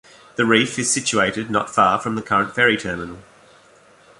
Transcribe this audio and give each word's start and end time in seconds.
The 0.35 0.47
reef 0.47 0.79
is 0.79 0.91
situated 0.91 1.51
not 1.51 1.69
far 1.69 1.99
from 1.99 2.15
the 2.15 2.23
current 2.23 2.55
ferry 2.55 2.75
terminal. 2.75 3.19